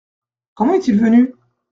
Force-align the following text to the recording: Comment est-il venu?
Comment 0.55 0.73
est-il 0.73 0.97
venu? 0.97 1.35